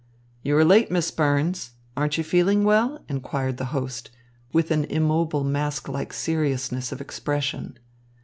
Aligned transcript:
"You 0.41 0.57
are 0.57 0.65
late, 0.65 0.89
Miss 0.89 1.11
Burns. 1.11 1.73
Aren't 1.95 2.17
you 2.17 2.23
feeling 2.23 2.63
well?" 2.63 3.05
inquired 3.07 3.57
the 3.57 3.65
host, 3.65 4.09
with 4.51 4.71
an 4.71 4.85
immobile 4.85 5.43
mask 5.43 5.87
like 5.87 6.11
seriousness 6.11 6.91
of 6.91 7.01
expression. 7.01 7.77